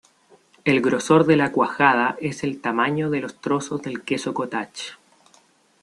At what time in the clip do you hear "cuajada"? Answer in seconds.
1.51-2.17